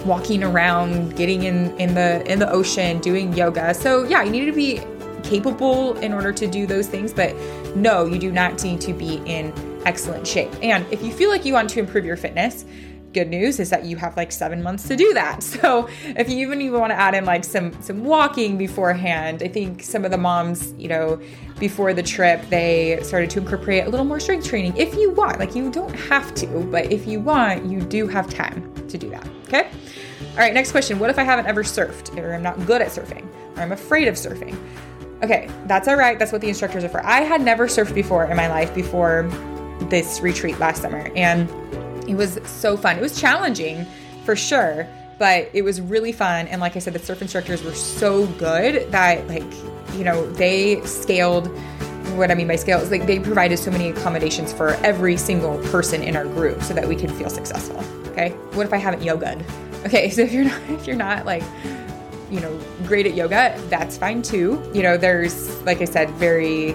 walking 0.05 0.43
around, 0.43 1.15
getting 1.15 1.43
in 1.43 1.77
in 1.77 1.93
the 1.93 2.29
in 2.31 2.39
the 2.39 2.49
ocean, 2.51 2.99
doing 2.99 3.33
yoga. 3.33 3.73
So 3.73 4.03
yeah, 4.03 4.23
you 4.23 4.31
need 4.31 4.45
to 4.45 4.53
be 4.53 4.81
capable 5.23 5.97
in 5.97 6.13
order 6.13 6.31
to 6.31 6.47
do 6.47 6.65
those 6.65 6.87
things, 6.87 7.13
but 7.13 7.35
no, 7.75 8.05
you 8.05 8.17
do 8.17 8.31
not 8.31 8.63
need 8.63 8.81
to 8.81 8.93
be 8.93 9.21
in 9.25 9.53
excellent 9.85 10.25
shape. 10.25 10.51
And 10.61 10.85
if 10.91 11.03
you 11.03 11.11
feel 11.11 11.29
like 11.29 11.45
you 11.45 11.53
want 11.53 11.69
to 11.71 11.79
improve 11.79 12.05
your 12.05 12.17
fitness, 12.17 12.65
good 13.13 13.27
news 13.27 13.59
is 13.59 13.69
that 13.71 13.85
you 13.85 13.97
have 13.97 14.15
like 14.17 14.31
seven 14.31 14.61
months 14.61 14.87
to 14.87 14.95
do 14.95 15.13
that. 15.13 15.43
So 15.59 15.89
if 16.05 16.29
you 16.29 16.37
even 16.37 16.61
even 16.61 16.79
want 16.79 16.91
to 16.91 16.95
add 16.95 17.15
in 17.15 17.25
like 17.25 17.43
some 17.43 17.79
some 17.81 18.03
walking 18.03 18.57
beforehand, 18.57 19.43
I 19.43 19.47
think 19.47 19.83
some 19.83 20.05
of 20.05 20.11
the 20.11 20.17
moms, 20.17 20.73
you 20.77 20.87
know, 20.87 21.19
before 21.59 21.93
the 21.93 22.03
trip, 22.03 22.41
they 22.49 22.99
started 23.03 23.29
to 23.31 23.39
incorporate 23.39 23.85
a 23.85 23.89
little 23.89 24.05
more 24.05 24.19
strength 24.19 24.47
training 24.47 24.77
if 24.77 24.95
you 24.95 25.11
want. 25.11 25.39
Like 25.39 25.55
you 25.55 25.69
don't 25.69 25.93
have 25.93 26.33
to, 26.35 26.47
but 26.71 26.91
if 26.91 27.07
you 27.07 27.19
want, 27.19 27.65
you 27.65 27.81
do 27.81 28.07
have 28.07 28.29
time 28.29 28.73
to 28.87 28.97
do 28.97 29.09
that. 29.09 29.38
Okay. 29.49 29.67
All 30.31 30.37
right. 30.37 30.53
Next 30.53 30.71
question. 30.71 30.99
What 30.99 31.09
if 31.09 31.17
I 31.17 31.23
haven't 31.23 31.47
ever 31.47 31.63
surfed 31.63 32.15
or 32.17 32.35
I'm 32.35 32.43
not 32.43 32.63
good 32.67 32.83
at 32.83 32.89
surfing 32.89 33.27
or 33.55 33.63
I'm 33.63 33.71
afraid 33.71 34.07
of 34.07 34.13
surfing? 34.13 34.55
Okay, 35.23 35.49
that's 35.65 35.87
all 35.87 35.97
right. 35.97 36.17
That's 36.17 36.31
what 36.31 36.41
the 36.41 36.47
instructors 36.47 36.83
are 36.83 36.89
for. 36.89 37.03
I 37.05 37.21
had 37.21 37.41
never 37.41 37.67
surfed 37.67 37.95
before 37.95 38.25
in 38.25 38.37
my 38.37 38.47
life 38.47 38.73
before 38.75 39.23
this 39.89 40.21
retreat 40.21 40.59
last 40.59 40.81
summer, 40.81 41.11
and 41.15 41.49
it 42.07 42.15
was 42.15 42.39
so 42.45 42.77
fun. 42.77 42.97
It 42.97 43.01
was 43.01 43.19
challenging 43.19 43.85
for 44.23 44.35
sure, 44.35 44.87
but 45.17 45.49
it 45.51 45.63
was 45.63 45.81
really 45.81 46.11
fun. 46.11 46.47
And 46.47 46.61
like 46.61 46.75
I 46.75 46.79
said, 46.79 46.93
the 46.93 46.99
surf 46.99 47.21
instructors 47.21 47.63
were 47.63 47.73
so 47.73 48.27
good 48.27 48.89
that, 48.91 49.27
like, 49.27 49.43
you 49.95 50.05
know, 50.05 50.29
they 50.33 50.79
scaled 50.85 51.47
what 52.15 52.31
I 52.31 52.35
mean 52.35 52.47
by 52.47 52.55
scale 52.55 52.79
is 52.79 52.91
like 52.91 53.05
they 53.05 53.19
provided 53.19 53.59
so 53.59 53.71
many 53.71 53.89
accommodations 53.89 54.51
for 54.51 54.69
every 54.85 55.15
single 55.15 55.57
person 55.69 56.01
in 56.01 56.15
our 56.15 56.25
group 56.25 56.61
so 56.63 56.73
that 56.73 56.87
we 56.87 56.95
could 56.95 57.11
feel 57.11 57.29
successful. 57.29 57.83
Okay. 58.11 58.29
What 58.53 58.65
if 58.65 58.73
I 58.73 58.77
haven't 58.77 59.01
yogaed? 59.01 59.43
Okay, 59.85 60.09
so 60.09 60.21
if 60.21 60.33
you're 60.33 60.43
not 60.45 60.61
if 60.69 60.87
you're 60.87 60.95
not 60.95 61.25
like 61.25 61.43
you 62.29 62.39
know 62.39 62.59
great 62.85 63.05
at 63.05 63.13
yoga, 63.13 63.59
that's 63.69 63.97
fine 63.97 64.21
too. 64.21 64.61
You 64.73 64.83
know, 64.83 64.97
there's 64.97 65.49
like 65.63 65.81
I 65.81 65.85
said, 65.85 66.09
very 66.11 66.73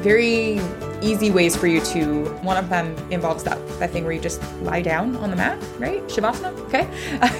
very 0.00 0.60
easy 1.02 1.30
ways 1.30 1.54
for 1.56 1.66
you 1.66 1.80
to. 1.82 2.24
One 2.42 2.56
of 2.56 2.68
them 2.68 2.96
involves 3.10 3.44
that 3.44 3.58
that 3.78 3.90
thing 3.90 4.04
where 4.04 4.12
you 4.12 4.20
just 4.20 4.42
lie 4.62 4.82
down 4.82 5.16
on 5.16 5.30
the 5.30 5.36
mat, 5.36 5.62
right? 5.78 6.02
Shavasana. 6.04 6.58
Okay, 6.66 6.86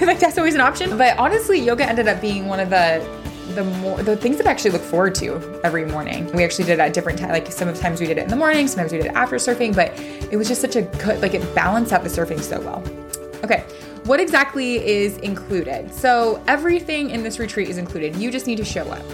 like 0.07 0.19
that's 0.21 0.39
always 0.39 0.55
an 0.55 0.61
option. 0.61 0.97
But 0.99 1.19
honestly, 1.19 1.59
yoga 1.59 1.89
ended 1.89 2.09
up 2.09 2.21
being 2.21 2.47
one 2.47 2.61
of 2.61 2.71
the 2.71 3.01
the 3.55 3.65
more 3.65 4.03
the 4.03 4.17
things 4.17 4.37
that 4.39 4.47
I 4.47 4.51
actually 4.51 4.73
look 4.73 4.83
forward 4.83 5.15
to 5.17 5.61
every 5.65 5.87
morning. 5.87 6.31
We 6.33 6.45
actually 6.45 6.65
did 6.65 6.75
it 6.75 6.81
at 6.81 6.93
different 6.93 7.19
times. 7.19 7.33
Like 7.33 7.51
some 7.51 7.69
of 7.69 7.77
the 7.77 7.81
times 7.81 8.01
we 8.01 8.07
did 8.07 8.19
it 8.19 8.25
in 8.25 8.31
the 8.31 8.37
morning, 8.37 8.69
sometimes 8.69 8.93
we 8.93 8.99
did 8.99 9.07
it 9.07 9.15
after 9.15 9.37
surfing. 9.37 9.75
But 9.75 9.99
it 10.31 10.37
was 10.37 10.49
just 10.49 10.61
such 10.61 10.77
a 10.77 10.83
good 10.83 11.21
like 11.23 11.35
it 11.35 11.55
balanced 11.55 11.93
out 11.93 12.03
the 12.03 12.11
surfing 12.11 12.41
so 12.41 12.61
well. 12.61 12.83
Okay, 13.45 13.61
what 14.05 14.21
exactly 14.21 14.85
is 14.85 15.19
included? 15.19 15.95
So 15.95 16.43
everything 16.49 17.11
in 17.11 17.23
this 17.23 17.39
retreat 17.39 17.69
is 17.69 17.79
included. 17.79 18.17
You 18.17 18.31
just 18.31 18.47
need 18.47 18.57
to 18.57 18.65
show 18.65 18.91
up. 18.91 19.05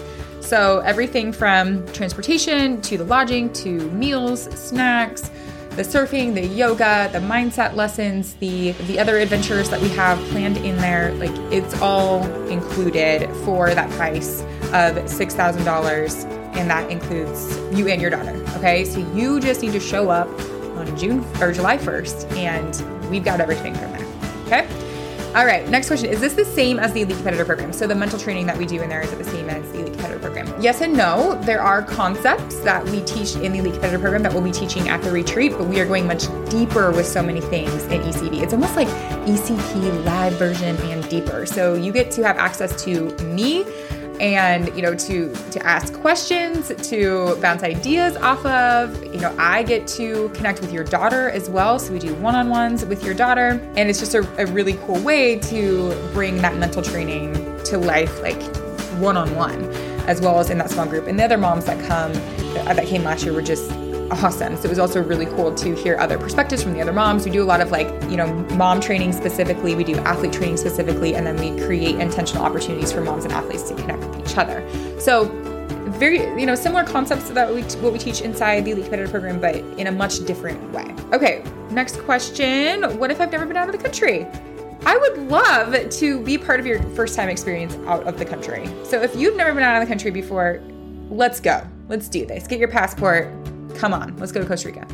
So, 0.41 0.81
everything 0.81 1.33
from 1.33 1.87
transportation 1.93 2.81
to 2.83 2.99
the 2.99 3.05
lodging 3.05 3.53
to 3.53 3.89
meals, 3.93 4.45
snacks, 4.59 5.31
the 5.77 5.83
surfing, 5.83 6.35
the 6.35 6.45
yoga, 6.45 7.09
the 7.13 7.21
mindset 7.21 7.77
lessons, 7.77 8.35
the 8.35 8.73
the 8.89 8.99
other 8.99 9.19
adventures 9.19 9.71
that 9.71 9.81
we 9.81 9.89
have 9.91 10.19
planned 10.31 10.57
in 10.57 10.77
there, 10.79 11.13
like 11.15 11.31
it's 11.53 11.81
all 11.81 12.25
included 12.49 13.33
for 13.45 13.73
that 13.75 13.89
price 13.91 14.41
of 14.73 14.97
$6,000 15.07 16.25
and 16.57 16.69
that 16.69 16.91
includes 16.91 17.57
you 17.73 17.87
and 17.87 18.01
your 18.01 18.11
daughter, 18.11 18.35
okay? 18.57 18.85
So 18.85 18.99
you 19.15 19.39
just 19.39 19.63
need 19.63 19.73
to 19.73 19.81
show 19.81 20.11
up 20.11 20.29
on 20.77 20.99
June 20.99 21.25
or 21.41 21.53
July 21.53 21.79
1st 21.79 22.33
and 22.37 23.09
we've 23.09 23.25
got 23.25 23.41
everything 23.41 23.75
from 23.75 23.93
there. 23.93 24.10
Okay? 24.51 24.67
All 25.37 25.47
right, 25.47 25.69
next 25.69 25.87
question. 25.87 26.11
Is 26.11 26.19
this 26.19 26.35
the 26.35 26.45
same 26.45 26.81
as 26.81 26.93
the 26.93 27.03
Elite 27.03 27.15
Competitor 27.19 27.45
Program? 27.45 27.73
So 27.73 27.87
the 27.87 27.95
mental 27.95 28.19
training 28.19 28.47
that 28.47 28.59
we 28.59 28.67
do 28.67 28.83
in 28.83 28.89
there, 28.89 29.01
is 29.01 29.13
it 29.13 29.19
the 29.19 29.25
same 29.25 29.49
as 29.49 29.63
the 29.71 29.79
Elite 29.79 29.93
Competitor 29.93 30.19
Program? 30.19 30.61
Yes 30.61 30.81
and 30.81 30.93
no. 30.93 31.41
There 31.45 31.63
are 31.63 31.85
concepts 31.85 32.59
that 32.63 32.85
we 32.87 33.01
teach 33.03 33.37
in 33.37 33.53
the 33.53 33.61
Elite 33.61 33.75
Competitor 33.75 34.01
Program 34.01 34.25
that 34.25 34.33
we'll 34.33 34.43
be 34.43 34.51
teaching 34.51 34.89
at 34.89 35.03
the 35.03 35.13
retreat, 35.13 35.53
but 35.53 35.69
we 35.69 35.79
are 35.79 35.87
going 35.87 36.05
much 36.05 36.25
deeper 36.51 36.91
with 36.91 37.07
so 37.07 37.23
many 37.23 37.41
things 37.41 37.85
in 37.85 38.01
ECP. 38.01 38.43
It's 38.43 38.53
almost 38.53 38.75
like 38.75 38.89
ECP 39.29 40.05
live 40.05 40.33
version 40.33 40.77
and 40.79 41.09
deeper. 41.09 41.47
So 41.47 41.75
you 41.75 41.93
get 41.93 42.11
to 42.13 42.25
have 42.25 42.37
access 42.37 42.83
to 42.83 43.11
me 43.27 43.65
and 44.21 44.69
you 44.77 44.83
know 44.83 44.95
to 44.95 45.35
to 45.51 45.67
ask 45.67 45.95
questions 45.95 46.71
to 46.89 47.37
bounce 47.41 47.63
ideas 47.63 48.17
off 48.19 48.45
of. 48.47 49.03
You 49.05 49.21
know 49.21 49.35
i 49.39 49.63
get 49.63 49.87
to 49.89 50.29
connect 50.31 50.61
with 50.61 50.73
your 50.73 50.85
daughter 50.85 51.31
as 51.31 51.51
well 51.51 51.79
so 51.79 51.93
we 51.93 51.99
do 51.99 52.15
one-on-ones 52.17 52.85
with 52.85 53.05
your 53.05 53.15
daughter. 53.15 53.61
And 53.77 53.89
it's 53.89 53.99
just 53.99 54.15
a, 54.15 54.21
a 54.41 54.47
really 54.47 54.75
cool 54.85 55.01
way 55.01 55.39
to 55.41 56.11
bring 56.13 56.37
that 56.43 56.57
mental 56.57 56.83
training 56.83 57.33
to 57.65 57.79
life 57.79 58.21
like 58.23 58.41
one-on-one 58.99 59.65
as 60.07 60.21
well 60.21 60.39
as 60.39 60.51
in 60.51 60.59
that 60.59 60.71
small 60.71 60.87
group. 60.87 61.07
And 61.07 61.19
the 61.19 61.25
other 61.25 61.39
moms 61.39 61.65
that 61.65 61.79
come 61.87 62.11
uh, 62.13 62.75
that 62.75 62.87
came 62.87 63.05
last 63.05 63.25
year 63.25 63.33
were 63.33 63.43
just 63.43 63.71
awesome. 64.11 64.57
So 64.57 64.65
it 64.65 64.69
was 64.69 64.79
also 64.79 65.03
really 65.03 65.27
cool 65.27 65.55
to 65.55 65.75
hear 65.75 65.97
other 65.99 66.19
perspectives 66.19 66.63
from 66.63 66.73
the 66.73 66.81
other 66.81 66.93
moms. 66.93 67.25
We 67.25 67.31
do 67.31 67.43
a 67.43 67.45
lot 67.45 67.61
of 67.61 67.71
like, 67.71 67.89
you 68.11 68.17
know, 68.17 68.33
mom 68.57 68.81
training 68.81 69.13
specifically, 69.13 69.75
we 69.75 69.85
do 69.85 69.97
athlete 69.99 70.33
training 70.33 70.57
specifically, 70.57 71.15
and 71.15 71.27
then 71.27 71.37
we 71.37 71.63
create 71.65 71.97
intentional 71.97 72.45
opportunities 72.45 72.93
for 72.93 73.01
moms 73.01 73.25
and 73.25 73.33
athletes 73.33 73.69
to 73.71 73.75
connect 73.77 74.01
with 74.01 74.21
each 74.21 74.37
other. 74.37 74.67
So 75.01 75.29
very, 75.99 76.19
you 76.41 76.47
know, 76.47 76.55
similar 76.55 76.85
concepts 76.85 77.31
that 77.31 77.53
we, 77.53 77.63
what 77.83 77.93
we 77.93 77.99
teach 77.99 78.21
inside 78.23 78.65
the 78.65 78.73
Elite 78.73 78.85
Competitor 78.85 79.11
Program, 79.11 79.41
but 79.41 79.57
in 79.57 79.87
a 79.87 79.93
much 79.93 80.25
different 80.25 80.73
way. 80.73 80.95
Okay, 81.13 81.45
next 81.71 81.99
question. 82.01 82.83
What 82.99 83.11
if 83.11 83.21
I've 83.21 83.33
never 83.33 83.47
been 83.47 83.57
out 83.57 83.69
of 83.69 83.77
the 83.77 83.83
country? 83.83 84.27
I 84.87 84.97
would 84.97 85.19
love 85.29 85.91
to 85.91 86.21
be 86.21 86.39
part 86.39 86.59
of 86.59 86.67
your 86.67 86.83
first 86.95 87.15
time 87.15 87.29
experience 87.29 87.77
out 87.87 88.05
of 88.07 88.19
the 88.19 88.25
country. 88.25 88.67
So 88.85 89.01
if 89.03 89.15
you've 89.15 89.37
never 89.37 89.53
been 89.53 89.63
out 89.63 89.81
of 89.81 89.87
the 89.87 89.93
country 89.93 90.11
before, 90.11 90.63
let's 91.11 91.39
go. 91.39 91.63
Let's 91.89 92.09
do 92.09 92.25
this. 92.25 92.47
Get 92.47 92.59
your 92.59 92.69
passport, 92.69 93.29
Come 93.77 93.93
on, 93.93 94.17
let's 94.19 94.33
go 94.33 94.41
to 94.41 94.47
Costa 94.47 94.69
Rica. 94.69 94.87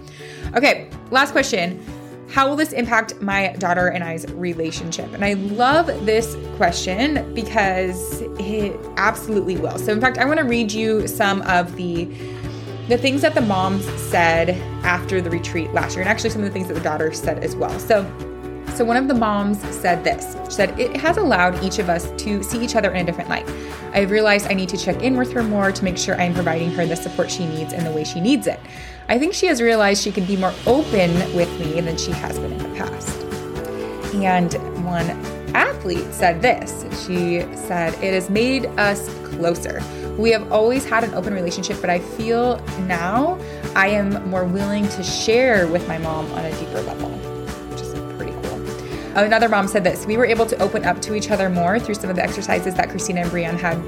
Okay, 0.55 0.91
last 1.11 1.33
question. 1.33 1.85
How 2.29 2.49
will 2.49 2.57
this 2.57 2.73
impact 2.73 3.21
my 3.21 3.49
daughter 3.59 3.89
and 3.89 4.03
I's 4.03 4.27
relationship? 4.33 5.13
And 5.13 5.25
I 5.25 5.35
love 5.35 5.87
this 6.05 6.37
question 6.57 7.33
because 7.35 8.21
it 8.41 8.79
absolutely 8.97 9.57
will. 9.57 9.79
So, 9.79 9.93
in 9.93 10.01
fact, 10.01 10.19
I 10.19 10.25
want 10.25 10.39
to 10.41 10.45
read 10.45 10.73
you 10.73 11.07
some 11.07 11.43
of 11.43 11.77
the 11.77 12.07
the 12.89 12.97
things 12.97 13.21
that 13.21 13.35
the 13.35 13.41
moms 13.41 13.85
said 14.01 14.51
after 14.85 15.21
the 15.21 15.29
retreat 15.29 15.73
last 15.73 15.95
year, 15.95 16.03
and 16.03 16.09
actually 16.09 16.31
some 16.31 16.43
of 16.43 16.47
the 16.47 16.53
things 16.53 16.69
that 16.69 16.75
the 16.75 16.81
daughter 16.81 17.13
said 17.13 17.43
as 17.43 17.57
well. 17.57 17.77
So, 17.81 18.05
so 18.77 18.85
one 18.85 18.99
of 18.99 19.09
the 19.09 19.15
moms 19.15 19.59
said 19.75 20.05
this. 20.05 20.37
She 20.45 20.51
said, 20.51 20.79
It 20.79 20.97
has 20.99 21.17
allowed 21.17 21.65
each 21.65 21.79
of 21.79 21.89
us 21.89 22.11
to 22.19 22.43
see 22.43 22.63
each 22.63 22.77
other 22.77 22.91
in 22.91 22.97
a 22.97 23.05
different 23.05 23.31
light. 23.31 23.49
I've 23.95 24.11
realized 24.11 24.49
I 24.51 24.55
need 24.55 24.69
to 24.69 24.77
check 24.77 25.03
in 25.03 25.17
with 25.17 25.33
her 25.33 25.43
more 25.43 25.73
to 25.73 25.85
make 25.85 25.97
sure 25.97 26.21
I'm 26.21 26.35
providing 26.35 26.71
her 26.73 26.85
the 26.85 26.95
support 26.95 27.31
she 27.31 27.47
needs 27.47 27.73
in 27.73 27.85
the 27.85 27.91
way 27.91 28.05
she 28.05 28.21
needs 28.21 28.47
it. 28.47 28.61
I 29.09 29.19
think 29.19 29.33
she 29.33 29.47
has 29.47 29.63
realized 29.63 30.03
she 30.03 30.13
can 30.13 30.27
be 30.27 30.37
more 30.37 30.53
open 30.67 31.15
with 31.35 31.49
me 31.59 31.81
than 31.81 31.97
she 31.97 32.11
has 32.13 32.39
been 32.39 32.53
in 32.53 32.59
the 32.59 32.79
past. 32.79 33.23
And 34.15 34.53
one 34.85 35.09
athlete 35.55 36.13
said 36.13 36.43
this. 36.43 36.85
She 37.07 37.41
said, 37.57 37.95
It 38.05 38.13
has 38.13 38.29
made 38.29 38.67
us 38.79 39.09
closer. 39.25 39.81
We 40.19 40.31
have 40.33 40.53
always 40.53 40.85
had 40.85 41.03
an 41.03 41.15
open 41.15 41.33
relationship, 41.33 41.81
but 41.81 41.89
I 41.89 42.01
feel 42.01 42.59
now 42.81 43.39
I 43.75 43.89
am 43.89 44.29
more 44.29 44.45
willing 44.45 44.87
to 44.89 45.03
share 45.03 45.67
with 45.67 45.89
my 45.89 45.97
mom 45.97 46.31
on 46.33 46.45
a 46.45 46.51
deeper 46.59 46.83
level. 46.83 47.36
Another 49.25 49.49
mom 49.49 49.67
said 49.67 49.83
this 49.83 50.05
We 50.05 50.19
were 50.19 50.27
able 50.27 50.45
to 50.45 50.63
open 50.63 50.85
up 50.85 51.01
to 51.03 51.15
each 51.15 51.31
other 51.31 51.49
more 51.49 51.79
through 51.79 51.95
some 51.95 52.11
of 52.11 52.17
the 52.17 52.23
exercises 52.23 52.75
that 52.75 52.91
Kristina 52.91 53.23
and 53.23 53.31
Breanne 53.31 53.59
had 53.59 53.79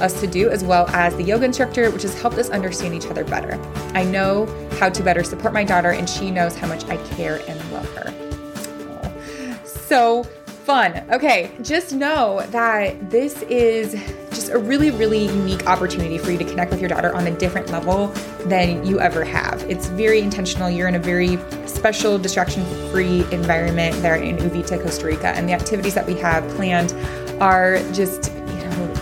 us 0.00 0.18
to 0.20 0.26
do, 0.26 0.48
as 0.48 0.64
well 0.64 0.88
as 0.88 1.14
the 1.16 1.22
yoga 1.22 1.44
instructor, 1.44 1.90
which 1.90 2.02
has 2.02 2.18
helped 2.18 2.38
us 2.38 2.48
understand 2.48 2.94
each 2.94 3.06
other 3.06 3.22
better. 3.22 3.60
I 3.94 4.04
know 4.04 4.46
how 4.78 4.88
to 4.88 5.02
better 5.02 5.22
support 5.22 5.52
my 5.52 5.62
daughter, 5.62 5.90
and 5.90 6.08
she 6.08 6.30
knows 6.30 6.56
how 6.56 6.68
much 6.68 6.84
I 6.86 6.96
care 7.14 7.42
and 7.46 7.72
love 7.72 7.94
her. 7.96 9.64
So 9.66 10.26
fun. 10.68 11.02
Okay, 11.10 11.50
just 11.62 11.94
know 11.94 12.44
that 12.50 13.08
this 13.08 13.40
is 13.44 13.92
just 14.28 14.50
a 14.50 14.58
really, 14.58 14.90
really 14.90 15.24
unique 15.24 15.66
opportunity 15.66 16.18
for 16.18 16.30
you 16.30 16.36
to 16.36 16.44
connect 16.44 16.70
with 16.70 16.78
your 16.78 16.90
daughter 16.90 17.14
on 17.14 17.26
a 17.26 17.30
different 17.38 17.70
level 17.70 18.08
than 18.44 18.84
you 18.84 19.00
ever 19.00 19.24
have. 19.24 19.62
It's 19.62 19.86
very 19.86 20.20
intentional. 20.20 20.68
You're 20.68 20.86
in 20.86 20.94
a 20.94 20.98
very 20.98 21.38
special, 21.66 22.18
distraction 22.18 22.66
free 22.90 23.20
environment 23.32 23.96
there 24.02 24.16
in 24.16 24.36
Uvita, 24.36 24.82
Costa 24.82 25.06
Rica. 25.06 25.28
And 25.28 25.48
the 25.48 25.54
activities 25.54 25.94
that 25.94 26.06
we 26.06 26.16
have 26.16 26.46
planned 26.56 26.92
are 27.42 27.78
just, 27.94 28.30
you 28.30 28.64
know, 28.66 28.94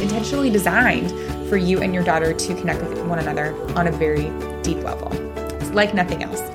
intentionally 0.00 0.50
designed 0.50 1.12
for 1.48 1.56
you 1.56 1.82
and 1.82 1.94
your 1.94 2.02
daughter 2.02 2.34
to 2.34 2.54
connect 2.56 2.82
with 2.82 3.00
one 3.06 3.20
another 3.20 3.54
on 3.78 3.86
a 3.86 3.92
very 3.92 4.28
deep 4.64 4.78
level. 4.78 5.12
It's 5.60 5.70
like 5.70 5.94
nothing 5.94 6.24
else. 6.24 6.51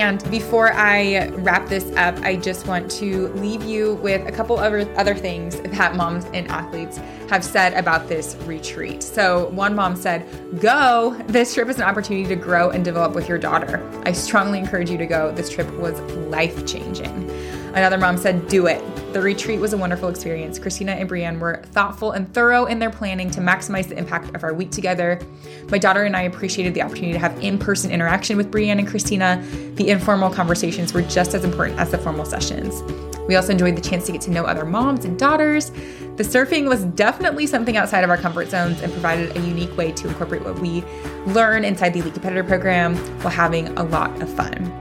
And 0.00 0.28
before 0.30 0.72
I 0.72 1.28
wrap 1.28 1.68
this 1.68 1.90
up, 1.96 2.18
I 2.20 2.36
just 2.36 2.66
want 2.66 2.90
to 2.92 3.28
leave 3.28 3.62
you 3.62 3.94
with 3.96 4.26
a 4.26 4.32
couple 4.32 4.58
other 4.58 4.92
other 4.98 5.14
things 5.14 5.60
that 5.60 5.94
moms 5.94 6.24
and 6.26 6.48
athletes 6.48 6.98
have 7.28 7.44
said 7.44 7.74
about 7.74 8.08
this 8.08 8.36
retreat. 8.44 9.02
So, 9.02 9.48
one 9.50 9.74
mom 9.74 9.96
said, 9.96 10.26
Go. 10.60 11.16
This 11.26 11.54
trip 11.54 11.68
is 11.68 11.76
an 11.76 11.84
opportunity 11.84 12.28
to 12.28 12.36
grow 12.36 12.70
and 12.70 12.84
develop 12.84 13.14
with 13.14 13.28
your 13.28 13.38
daughter. 13.38 13.82
I 14.04 14.12
strongly 14.12 14.58
encourage 14.58 14.90
you 14.90 14.98
to 14.98 15.06
go. 15.06 15.32
This 15.32 15.50
trip 15.50 15.70
was 15.74 16.00
life 16.28 16.66
changing. 16.66 17.30
Another 17.74 17.98
mom 17.98 18.16
said, 18.16 18.48
Do 18.48 18.66
it. 18.66 18.82
The 19.14 19.22
retreat 19.22 19.60
was 19.60 19.72
a 19.72 19.78
wonderful 19.78 20.08
experience. 20.08 20.58
Kristina 20.58 20.88
and 20.88 21.08
Breanne 21.08 21.38
were 21.38 21.62
thoughtful 21.66 22.10
and 22.10 22.34
thorough 22.34 22.64
in 22.64 22.80
their 22.80 22.90
planning 22.90 23.30
to 23.30 23.40
maximize 23.40 23.88
the 23.88 23.96
impact 23.96 24.34
of 24.34 24.42
our 24.42 24.52
week 24.52 24.72
together. 24.72 25.20
My 25.68 25.78
daughter 25.78 26.02
and 26.02 26.16
I 26.16 26.22
appreciated 26.22 26.74
the 26.74 26.82
opportunity 26.82 27.12
to 27.12 27.20
have 27.20 27.38
in 27.38 27.56
person 27.56 27.92
interaction 27.92 28.36
with 28.36 28.50
Breanne 28.50 28.80
and 28.80 28.88
Kristina. 28.88 29.76
The 29.76 29.88
informal 29.88 30.30
conversations 30.30 30.92
were 30.92 31.02
just 31.02 31.32
as 31.32 31.44
important 31.44 31.78
as 31.78 31.92
the 31.92 31.98
formal 31.98 32.24
sessions. 32.24 32.82
We 33.28 33.36
also 33.36 33.52
enjoyed 33.52 33.76
the 33.76 33.80
chance 33.80 34.04
to 34.06 34.12
get 34.12 34.20
to 34.22 34.32
know 34.32 34.46
other 34.46 34.64
moms 34.64 35.04
and 35.04 35.16
daughters. 35.16 35.70
The 36.16 36.24
surfing 36.24 36.68
was 36.68 36.82
definitely 36.82 37.46
something 37.46 37.76
outside 37.76 38.02
of 38.02 38.10
our 38.10 38.18
comfort 38.18 38.48
zones 38.48 38.82
and 38.82 38.92
provided 38.92 39.36
a 39.36 39.40
unique 39.42 39.76
way 39.76 39.92
to 39.92 40.08
incorporate 40.08 40.42
what 40.42 40.58
we 40.58 40.82
learn 41.26 41.64
inside 41.64 41.90
the 41.90 42.00
Elite 42.00 42.14
Competitor 42.14 42.42
program 42.42 42.96
while 43.22 43.32
having 43.32 43.68
a 43.78 43.84
lot 43.84 44.20
of 44.20 44.28
fun. 44.34 44.72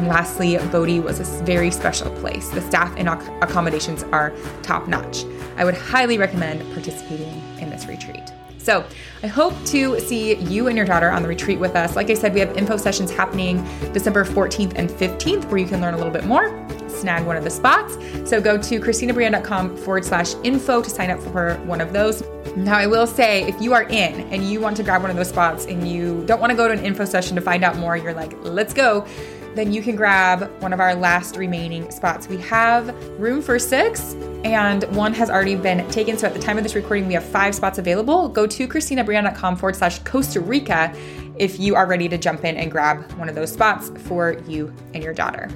And 0.00 0.08
lastly, 0.08 0.56
Bodhi 0.72 0.98
was 0.98 1.20
a 1.20 1.44
very 1.44 1.70
special 1.70 2.10
place. 2.20 2.48
The 2.48 2.62
staff 2.62 2.90
and 2.96 3.06
accommodations 3.06 4.02
are 4.04 4.32
top 4.62 4.88
notch. 4.88 5.26
I 5.58 5.64
would 5.66 5.74
highly 5.74 6.16
recommend 6.16 6.62
participating 6.72 7.42
in 7.58 7.68
this 7.68 7.84
retreat. 7.84 8.32
So, 8.56 8.82
I 9.22 9.26
hope 9.26 9.52
to 9.66 10.00
see 10.00 10.36
you 10.36 10.68
and 10.68 10.76
your 10.78 10.86
daughter 10.86 11.10
on 11.10 11.20
the 11.20 11.28
retreat 11.28 11.58
with 11.58 11.76
us. 11.76 11.96
Like 11.96 12.08
I 12.08 12.14
said, 12.14 12.32
we 12.32 12.40
have 12.40 12.56
info 12.56 12.78
sessions 12.78 13.10
happening 13.10 13.62
December 13.92 14.24
14th 14.24 14.72
and 14.76 14.88
15th 14.88 15.44
where 15.50 15.58
you 15.58 15.66
can 15.66 15.82
learn 15.82 15.92
a 15.92 15.98
little 15.98 16.12
bit 16.12 16.24
more, 16.24 16.48
snag 16.88 17.26
one 17.26 17.36
of 17.36 17.44
the 17.44 17.50
spots. 17.50 17.98
So, 18.24 18.40
go 18.40 18.56
to 18.56 18.80
kristinabreanne.com 18.80 19.76
forward 19.76 20.06
slash 20.06 20.32
info 20.44 20.80
to 20.80 20.88
sign 20.88 21.10
up 21.10 21.20
for 21.20 21.56
one 21.66 21.82
of 21.82 21.92
those. 21.92 22.22
Now, 22.56 22.78
I 22.78 22.86
will 22.86 23.06
say 23.06 23.42
if 23.42 23.60
you 23.60 23.74
are 23.74 23.82
in 23.82 24.32
and 24.32 24.48
you 24.48 24.60
want 24.60 24.78
to 24.78 24.82
grab 24.82 25.02
one 25.02 25.10
of 25.10 25.18
those 25.18 25.28
spots 25.28 25.66
and 25.66 25.86
you 25.86 26.24
don't 26.24 26.40
want 26.40 26.52
to 26.52 26.56
go 26.56 26.68
to 26.68 26.72
an 26.72 26.86
info 26.86 27.04
session 27.04 27.36
to 27.36 27.42
find 27.42 27.64
out 27.64 27.76
more, 27.76 27.98
you're 27.98 28.14
like, 28.14 28.32
let's 28.40 28.72
go 28.72 29.06
then 29.54 29.72
you 29.72 29.82
can 29.82 29.96
grab 29.96 30.50
one 30.62 30.72
of 30.72 30.80
our 30.80 30.94
last 30.94 31.36
remaining 31.36 31.90
spots. 31.90 32.28
We 32.28 32.38
have 32.38 32.94
room 33.18 33.42
for 33.42 33.58
six, 33.58 34.14
and 34.44 34.84
one 34.96 35.12
has 35.14 35.30
already 35.30 35.56
been 35.56 35.88
taken. 35.90 36.16
So 36.16 36.26
at 36.26 36.34
the 36.34 36.40
time 36.40 36.56
of 36.56 36.62
this 36.62 36.74
recording, 36.74 37.06
we 37.06 37.14
have 37.14 37.24
five 37.24 37.54
spots 37.54 37.78
available. 37.78 38.28
Go 38.28 38.46
to 38.46 38.68
kristinabreanne.com 38.68 39.56
forward 39.56 39.76
slash 39.76 39.98
Costa 40.00 40.40
Rica 40.40 40.94
if 41.36 41.58
you 41.58 41.74
are 41.74 41.86
ready 41.86 42.08
to 42.08 42.18
jump 42.18 42.44
in 42.44 42.56
and 42.56 42.70
grab 42.70 43.10
one 43.12 43.28
of 43.28 43.34
those 43.34 43.52
spots 43.52 43.90
for 44.06 44.36
you 44.46 44.72
and 44.94 45.02
your 45.02 45.14
daughter. 45.14 45.50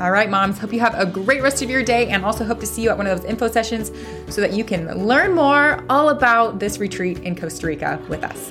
All 0.00 0.10
right, 0.10 0.30
moms, 0.30 0.58
hope 0.58 0.72
you 0.72 0.80
have 0.80 0.98
a 0.98 1.04
great 1.04 1.42
rest 1.42 1.60
of 1.62 1.68
your 1.68 1.82
day 1.82 2.08
and 2.08 2.24
also 2.24 2.42
hope 2.42 2.58
to 2.60 2.66
see 2.66 2.82
you 2.82 2.88
at 2.88 2.96
one 2.96 3.06
of 3.06 3.20
those 3.20 3.28
info 3.28 3.48
sessions 3.48 3.92
so 4.34 4.40
that 4.40 4.54
you 4.54 4.64
can 4.64 5.06
learn 5.06 5.34
more 5.34 5.84
all 5.90 6.08
about 6.08 6.58
this 6.58 6.78
retreat 6.78 7.18
in 7.18 7.36
Costa 7.36 7.66
Rica 7.66 8.02
with 8.08 8.24
us. 8.24 8.50